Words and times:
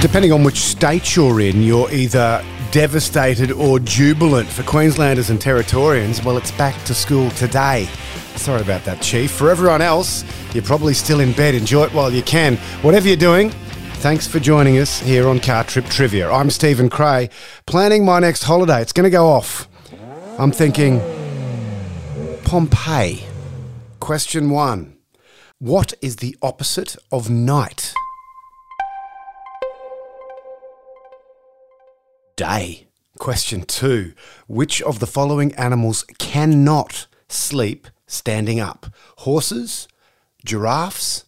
Depending 0.00 0.32
on 0.32 0.42
which 0.42 0.60
state 0.60 1.14
you're 1.14 1.42
in, 1.42 1.62
you're 1.62 1.90
either 1.92 2.42
devastated 2.70 3.52
or 3.52 3.78
jubilant. 3.78 4.48
For 4.48 4.62
Queenslanders 4.62 5.28
and 5.28 5.38
Territorians, 5.38 6.24
well, 6.24 6.38
it's 6.38 6.50
back 6.52 6.82
to 6.84 6.94
school 6.94 7.30
today. 7.32 7.86
Sorry 8.34 8.62
about 8.62 8.82
that, 8.86 9.02
Chief. 9.02 9.30
For 9.30 9.50
everyone 9.50 9.82
else, 9.82 10.24
you're 10.54 10.64
probably 10.64 10.94
still 10.94 11.20
in 11.20 11.32
bed. 11.32 11.54
Enjoy 11.54 11.84
it 11.84 11.92
while 11.92 12.10
you 12.10 12.22
can. 12.22 12.56
Whatever 12.80 13.08
you're 13.08 13.16
doing, 13.18 13.50
thanks 14.00 14.26
for 14.26 14.40
joining 14.40 14.78
us 14.78 14.98
here 15.00 15.28
on 15.28 15.38
Car 15.38 15.64
Trip 15.64 15.84
Trivia. 15.84 16.30
I'm 16.30 16.48
Stephen 16.48 16.88
Cray, 16.88 17.28
planning 17.66 18.02
my 18.02 18.20
next 18.20 18.44
holiday. 18.44 18.80
It's 18.80 18.94
going 18.94 19.04
to 19.04 19.10
go 19.10 19.28
off. 19.28 19.68
I'm 20.38 20.50
thinking 20.50 20.98
Pompeii. 22.44 23.22
Question 24.00 24.48
one 24.48 24.96
What 25.58 25.92
is 26.00 26.16
the 26.16 26.38
opposite 26.40 26.96
of 27.12 27.28
night? 27.28 27.92
Day. 32.40 32.86
Question 33.18 33.64
two 33.64 34.14
Which 34.48 34.80
of 34.80 34.98
the 34.98 35.06
following 35.06 35.54
animals 35.56 36.04
cannot 36.18 37.06
sleep 37.28 37.86
standing 38.06 38.58
up? 38.58 38.86
Horses, 39.18 39.86
giraffes, 40.42 41.26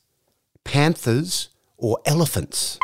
panthers, 0.65 1.51
or 1.77 1.99
elephants? 2.07 2.79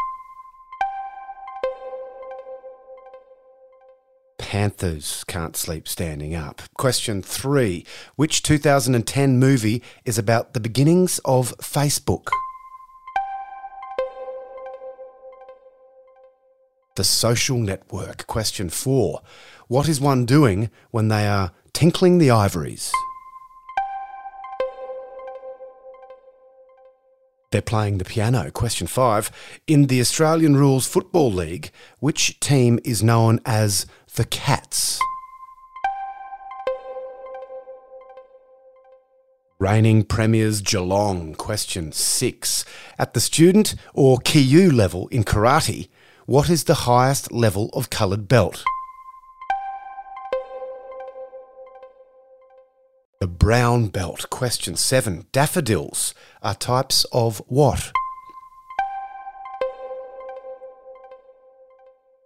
Panthers 4.39 5.25
can't 5.27 5.57
sleep 5.57 5.89
standing 5.89 6.35
up. 6.35 6.61
Question 6.77 7.23
three 7.23 7.87
Which 8.17 8.43
2010 8.43 9.39
movie 9.39 9.83
is 10.05 10.19
about 10.19 10.53
the 10.53 10.61
beginnings 10.61 11.19
of 11.25 11.57
Facebook? 11.63 12.29
The 16.99 17.05
social 17.05 17.59
network. 17.59 18.27
Question 18.27 18.71
four 18.71 19.23
What 19.69 19.89
is 19.89 20.01
one 20.01 20.27
doing 20.27 20.69
when 20.91 21.07
they 21.07 21.29
are 21.29 21.53
tinkling 21.73 22.19
the 22.19 22.33
ivories? 22.33 22.93
They're 27.53 27.63
playing 27.63 27.99
the 27.99 28.05
piano. 28.05 28.51
Question 28.51 28.89
five. 28.89 29.31
In 29.69 29.87
the 29.87 30.01
Australian 30.01 30.57
Rules 30.57 30.89
Football 30.89 31.33
League, 31.33 31.71
which 32.01 32.41
team 32.41 32.81
is 32.85 33.01
known 33.01 33.39
as 33.47 33.87
the 34.17 34.25
Cats? 34.25 34.99
Reigning 39.61 40.03
Premiers 40.03 40.63
Geelong. 40.63 41.37
Question 41.37 41.93
six. 41.93 42.65
At 42.99 43.15
the 43.15 43.21
student 43.21 43.77
or 43.95 44.19
Kyu 44.19 44.73
level 44.73 45.07
in 45.09 45.23
karate, 45.23 45.91
what 46.29 46.51
is 46.51 46.65
the 46.65 46.85
highest 46.85 47.33
level 47.33 47.71
of 47.73 47.89
coloured 47.89 48.29
belt? 48.29 48.63
The 53.19 53.27
brown 53.27 53.87
belt. 53.87 54.29
Question 54.29 54.77
7. 54.77 55.25
Daffodils 55.33 56.13
are 56.43 56.55
types 56.55 57.07
of 57.13 57.41
what? 57.47 57.91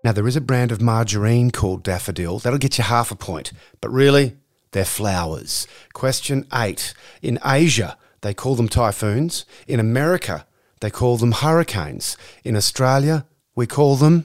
Now, 0.03 0.11
there 0.11 0.27
is 0.27 0.35
a 0.35 0.41
brand 0.41 0.73
of 0.73 0.83
margarine 0.83 1.53
called 1.53 1.85
Daffodil. 1.85 2.41
That'll 2.41 2.59
get 2.59 2.79
you 2.79 2.83
half 2.83 3.13
a 3.13 3.15
point. 3.15 3.53
But 3.81 3.93
really, 3.93 4.37
they're 4.73 4.85
flowers. 4.85 5.69
Question 5.93 6.45
8. 6.53 6.93
In 7.23 7.39
Asia, 7.47 7.97
they 8.23 8.35
call 8.35 8.57
them 8.57 8.69
typhoons. 8.69 9.45
In 9.69 9.79
America, 9.79 10.45
they 10.81 10.91
call 10.91 11.19
them 11.19 11.31
hurricanes. 11.31 12.17
In 12.43 12.57
Australia, 12.57 13.27
we 13.55 13.67
call 13.67 13.97
them 13.97 14.25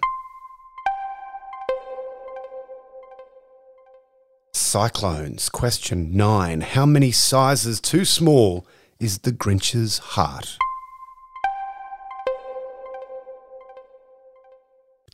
cyclones. 4.53 5.49
Question 5.49 6.15
9. 6.15 6.61
How 6.61 6.85
many 6.85 7.11
sizes 7.11 7.81
too 7.81 8.05
small 8.05 8.65
is 8.99 9.19
the 9.19 9.31
Grinch's 9.31 9.97
heart? 9.97 10.57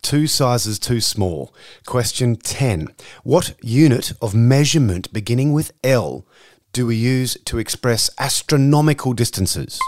Two 0.02 0.28
sizes 0.28 0.78
too 0.78 1.02
small. 1.02 1.54
Question 1.86 2.36
10. 2.36 2.90
What 3.24 3.56
unit 3.64 4.14
of 4.22 4.36
measurement 4.36 5.12
beginning 5.12 5.54
with 5.54 5.72
L 5.84 6.26
do 6.72 6.86
we 6.86 6.96
use 6.96 7.38
to 7.46 7.58
express 7.58 8.10
astronomical 8.20 9.14
distances? 9.14 9.80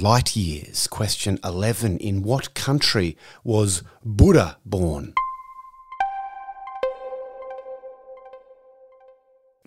Light 0.00 0.34
years. 0.34 0.86
Question 0.86 1.38
11 1.44 1.98
In 1.98 2.22
what 2.22 2.54
country 2.54 3.16
was 3.44 3.82
Buddha 4.04 4.56
born? 4.64 5.14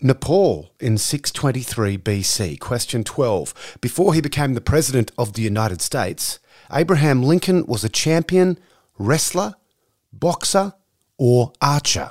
Nepal 0.01 0.71
in 0.79 0.97
623 0.97 1.97
BC. 1.97 2.59
Question 2.59 3.03
12. 3.03 3.77
Before 3.81 4.13
he 4.13 4.21
became 4.21 4.53
the 4.53 4.61
President 4.61 5.11
of 5.17 5.33
the 5.33 5.41
United 5.41 5.81
States, 5.81 6.39
Abraham 6.71 7.23
Lincoln 7.23 7.65
was 7.65 7.83
a 7.83 7.89
champion, 7.89 8.57
wrestler, 8.97 9.55
boxer, 10.11 10.73
or 11.17 11.53
archer. 11.61 12.09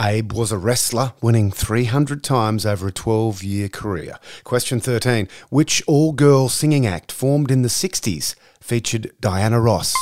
Abe 0.00 0.32
was 0.32 0.50
a 0.50 0.58
wrestler, 0.58 1.12
winning 1.22 1.50
300 1.50 2.22
times 2.24 2.66
over 2.66 2.88
a 2.88 2.92
12 2.92 3.42
year 3.42 3.68
career. 3.68 4.18
Question 4.42 4.80
13 4.80 5.28
Which 5.50 5.82
all 5.86 6.12
girl 6.12 6.48
singing 6.48 6.86
act 6.86 7.12
formed 7.12 7.50
in 7.50 7.62
the 7.62 7.68
60s 7.68 8.34
featured 8.60 9.12
Diana 9.20 9.60
Ross? 9.60 9.94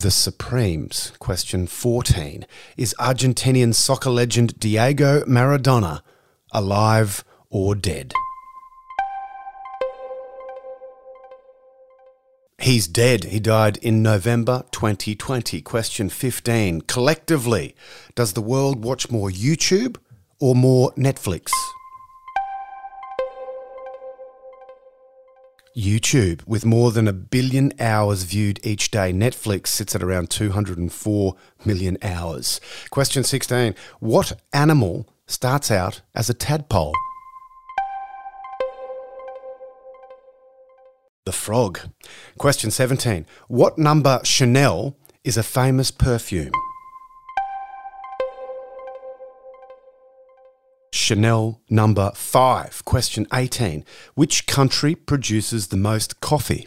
The 0.00 0.10
Supremes. 0.10 1.12
Question 1.18 1.66
14 1.66 2.46
Is 2.76 2.94
Argentinian 3.00 3.74
soccer 3.74 4.10
legend 4.10 4.58
Diego 4.60 5.22
Maradona 5.22 6.02
alive 6.52 7.24
or 7.50 7.74
dead? 7.74 8.12
He's 12.68 12.86
dead. 12.86 13.24
He 13.24 13.40
died 13.40 13.78
in 13.78 14.02
November 14.02 14.62
2020. 14.72 15.62
Question 15.62 16.10
15. 16.10 16.82
Collectively, 16.82 17.74
does 18.14 18.34
the 18.34 18.42
world 18.42 18.84
watch 18.84 19.10
more 19.10 19.30
YouTube 19.30 19.96
or 20.38 20.54
more 20.54 20.92
Netflix? 20.92 21.50
YouTube, 25.74 26.46
with 26.46 26.66
more 26.66 26.92
than 26.92 27.08
a 27.08 27.14
billion 27.14 27.72
hours 27.80 28.24
viewed 28.24 28.60
each 28.62 28.90
day. 28.90 29.14
Netflix 29.14 29.68
sits 29.68 29.94
at 29.94 30.02
around 30.02 30.28
204 30.28 31.36
million 31.64 31.96
hours. 32.02 32.60
Question 32.90 33.24
16. 33.24 33.74
What 34.00 34.38
animal 34.52 35.08
starts 35.26 35.70
out 35.70 36.02
as 36.14 36.28
a 36.28 36.34
tadpole? 36.34 36.92
The 41.28 41.32
frog. 41.32 41.80
Question 42.38 42.70
17. 42.70 43.26
What 43.48 43.76
number 43.76 44.18
Chanel 44.24 44.96
is 45.24 45.36
a 45.36 45.42
famous 45.42 45.90
perfume? 45.90 46.52
Chanel 50.90 51.60
number 51.68 52.12
5. 52.14 52.82
Question 52.86 53.26
18. 53.30 53.84
Which 54.14 54.46
country 54.46 54.94
produces 54.94 55.66
the 55.66 55.76
most 55.76 56.22
coffee? 56.22 56.66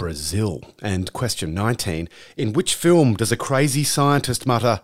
Brazil. 0.00 0.62
And 0.82 1.12
question 1.12 1.54
19. 1.54 2.08
In 2.36 2.52
which 2.52 2.74
film 2.74 3.14
does 3.14 3.30
a 3.30 3.36
crazy 3.36 3.84
scientist 3.84 4.48
mutter, 4.48 4.80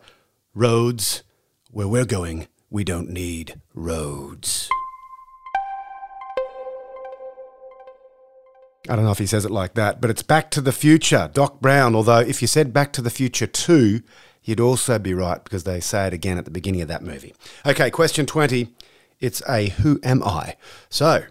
Roads, 0.54 1.24
where 1.72 1.88
we're 1.88 2.04
going, 2.04 2.46
we 2.70 2.84
don't 2.84 3.10
need 3.10 3.60
roads? 3.74 4.68
I 8.88 8.96
don't 8.96 9.04
know 9.04 9.10
if 9.10 9.18
he 9.18 9.26
says 9.26 9.44
it 9.44 9.50
like 9.50 9.74
that, 9.74 10.00
but 10.00 10.10
it's 10.10 10.22
Back 10.22 10.50
to 10.52 10.60
the 10.60 10.72
Future, 10.72 11.30
Doc 11.32 11.60
Brown. 11.60 11.94
Although, 11.94 12.20
if 12.20 12.40
you 12.40 12.48
said 12.48 12.72
Back 12.72 12.92
to 12.94 13.02
the 13.02 13.10
Future 13.10 13.46
2, 13.46 14.00
you'd 14.44 14.60
also 14.60 14.98
be 14.98 15.12
right 15.12 15.42
because 15.44 15.64
they 15.64 15.80
say 15.80 16.06
it 16.06 16.12
again 16.12 16.38
at 16.38 16.44
the 16.44 16.50
beginning 16.50 16.80
of 16.80 16.88
that 16.88 17.02
movie. 17.02 17.34
Okay, 17.66 17.90
question 17.90 18.24
20. 18.24 18.68
It's 19.20 19.42
a 19.48 19.68
Who 19.68 20.00
Am 20.02 20.22
I? 20.22 20.56
So, 20.88 21.24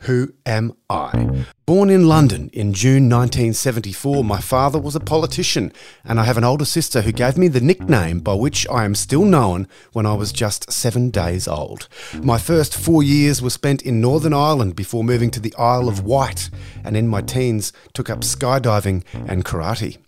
Who 0.00 0.34
am 0.44 0.72
I? 0.88 1.44
Born 1.64 1.90
in 1.90 2.06
London 2.06 2.48
in 2.52 2.72
June 2.72 3.08
1974, 3.08 4.22
my 4.22 4.40
father 4.40 4.78
was 4.78 4.94
a 4.94 5.00
politician, 5.00 5.72
and 6.04 6.20
I 6.20 6.24
have 6.24 6.36
an 6.36 6.44
older 6.44 6.64
sister 6.64 7.02
who 7.02 7.10
gave 7.10 7.36
me 7.36 7.48
the 7.48 7.60
nickname 7.60 8.20
by 8.20 8.34
which 8.34 8.68
I 8.68 8.84
am 8.84 8.94
still 8.94 9.24
known 9.24 9.66
when 9.92 10.06
I 10.06 10.14
was 10.14 10.30
just 10.30 10.70
seven 10.70 11.10
days 11.10 11.48
old. 11.48 11.88
My 12.22 12.38
first 12.38 12.76
four 12.76 13.02
years 13.02 13.42
were 13.42 13.50
spent 13.50 13.82
in 13.82 14.00
Northern 14.00 14.32
Ireland 14.32 14.76
before 14.76 15.02
moving 15.02 15.28
to 15.32 15.40
the 15.40 15.54
Isle 15.58 15.88
of 15.88 16.04
Wight, 16.04 16.50
and 16.84 16.96
in 16.96 17.08
my 17.08 17.20
teens 17.20 17.72
took 17.92 18.08
up 18.08 18.20
skydiving 18.20 19.02
and 19.26 19.44
karate. 19.44 19.98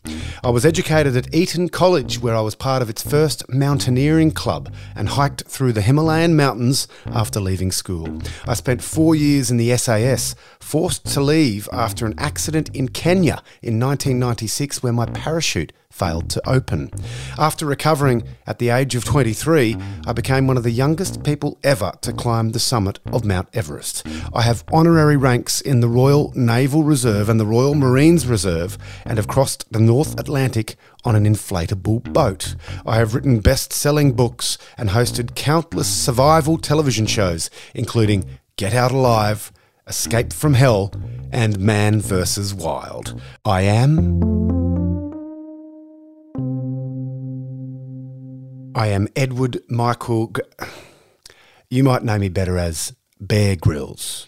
I 0.44 0.50
was 0.50 0.64
educated 0.64 1.16
at 1.16 1.34
Eton 1.34 1.70
College, 1.70 2.20
where 2.20 2.36
I 2.36 2.40
was 2.40 2.54
part 2.54 2.82
of 2.82 2.88
its 2.88 3.02
first 3.02 3.48
mountaineering 3.48 4.30
club 4.30 4.72
and 4.94 5.08
hiked 5.08 5.42
through 5.48 5.72
the 5.72 5.82
Himalayan 5.82 6.36
mountains 6.36 6.86
after 7.06 7.40
leaving 7.40 7.72
school. 7.72 8.20
I 8.46 8.54
spent 8.54 8.80
four 8.80 9.16
years 9.16 9.50
in 9.50 9.56
the 9.56 9.72
SAS, 9.78 10.34
forced 10.60 11.06
to 11.06 11.20
leave 11.20 11.68
after 11.72 12.04
an 12.04 12.14
accident 12.18 12.74
in 12.74 12.88
Kenya 12.88 13.42
in 13.62 13.80
1996 13.80 14.82
where 14.82 14.92
my 14.92 15.06
parachute 15.06 15.72
failed 15.90 16.30
to 16.30 16.48
open. 16.48 16.90
After 17.38 17.66
recovering 17.66 18.22
at 18.46 18.58
the 18.58 18.68
age 18.68 18.94
of 18.94 19.04
23, 19.04 19.76
I 20.06 20.12
became 20.12 20.46
one 20.46 20.56
of 20.56 20.62
the 20.62 20.70
youngest 20.70 21.24
people 21.24 21.58
ever 21.64 21.92
to 22.02 22.12
climb 22.12 22.50
the 22.50 22.60
summit 22.60 23.00
of 23.06 23.24
Mount 23.24 23.48
Everest. 23.52 24.06
I 24.32 24.42
have 24.42 24.64
honorary 24.72 25.16
ranks 25.16 25.60
in 25.60 25.80
the 25.80 25.88
Royal 25.88 26.32
Naval 26.36 26.84
Reserve 26.84 27.28
and 27.28 27.40
the 27.40 27.46
Royal 27.46 27.74
Marines 27.74 28.26
Reserve 28.26 28.78
and 29.04 29.16
have 29.16 29.28
crossed 29.28 29.70
the 29.72 29.80
North 29.80 30.18
Atlantic 30.20 30.76
on 31.04 31.16
an 31.16 31.24
inflatable 31.24 32.12
boat. 32.12 32.54
I 32.86 32.96
have 32.96 33.14
written 33.14 33.40
best 33.40 33.72
selling 33.72 34.12
books 34.12 34.58
and 34.76 34.90
hosted 34.90 35.34
countless 35.34 35.88
survival 35.88 36.58
television 36.58 37.06
shows, 37.06 37.50
including 37.74 38.24
Get 38.56 38.74
Out 38.74 38.92
Alive, 38.92 39.52
Escape 39.88 40.32
from 40.32 40.54
Hell, 40.54 40.92
and 41.32 41.58
Man 41.58 42.00
vs. 42.00 42.54
Wild. 42.54 43.20
I 43.44 43.62
am. 43.62 44.22
I 48.74 48.88
am 48.88 49.08
Edward 49.16 49.60
Michael. 49.68 50.28
G- 50.28 50.42
you 51.70 51.82
might 51.84 52.04
know 52.04 52.18
me 52.18 52.28
better 52.28 52.58
as 52.58 52.94
Bear 53.20 53.56
Grylls. 53.56 54.26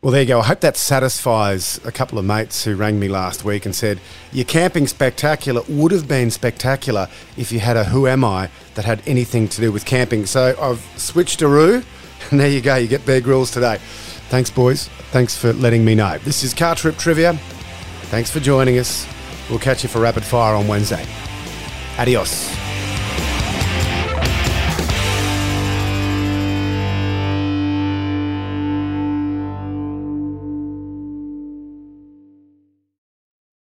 Well, 0.00 0.10
there 0.10 0.22
you 0.22 0.28
go. 0.28 0.40
I 0.40 0.44
hope 0.44 0.60
that 0.60 0.76
satisfies 0.76 1.78
a 1.84 1.92
couple 1.92 2.18
of 2.18 2.24
mates 2.24 2.64
who 2.64 2.74
rang 2.74 2.98
me 2.98 3.06
last 3.06 3.44
week 3.44 3.66
and 3.66 3.74
said, 3.74 4.00
Your 4.32 4.44
camping 4.44 4.88
spectacular 4.88 5.62
would 5.68 5.92
have 5.92 6.08
been 6.08 6.30
spectacular 6.30 7.08
if 7.36 7.52
you 7.52 7.60
had 7.60 7.76
a 7.76 7.84
Who 7.84 8.08
Am 8.08 8.24
I 8.24 8.50
that 8.74 8.84
had 8.84 9.00
anything 9.06 9.46
to 9.48 9.60
do 9.60 9.70
with 9.70 9.84
camping. 9.84 10.26
So 10.26 10.56
I've 10.60 10.80
switched 11.00 11.40
a 11.42 11.46
roo, 11.46 11.84
and 12.30 12.40
there 12.40 12.48
you 12.48 12.60
go. 12.60 12.74
You 12.74 12.88
get 12.88 13.06
Bear 13.06 13.20
Grylls 13.20 13.52
today. 13.52 13.78
Thanks, 14.32 14.48
boys. 14.48 14.88
Thanks 15.10 15.36
for 15.36 15.52
letting 15.52 15.84
me 15.84 15.94
know. 15.94 16.16
This 16.16 16.42
is 16.42 16.54
Car 16.54 16.74
Trip 16.74 16.96
Trivia. 16.96 17.34
Thanks 18.04 18.30
for 18.30 18.40
joining 18.40 18.78
us. 18.78 19.06
We'll 19.50 19.58
catch 19.58 19.82
you 19.82 19.90
for 19.90 20.00
Rapid 20.00 20.24
Fire 20.24 20.54
on 20.54 20.66
Wednesday. 20.66 21.04
Adios. 21.98 22.61